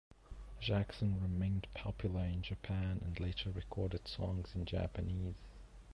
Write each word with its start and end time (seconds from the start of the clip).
Jackson 0.59 1.21
remained 1.21 1.67
popular 1.75 2.23
in 2.23 2.41
Japan 2.41 3.01
and 3.05 3.19
later 3.19 3.51
recorded 3.51 4.07
songs 4.07 4.49
in 4.55 4.65
Japanese. 4.65 5.35